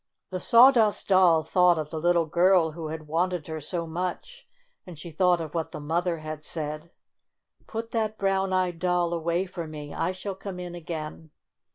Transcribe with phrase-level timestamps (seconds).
[0.31, 4.47] The Sawdust Doll thought of the little girl who had wanted her so much,
[4.83, 6.89] and she thought of what the mother had said:
[7.67, 9.93] "Put that brown eyed doll away for me.
[9.93, 11.29] I shall come in again."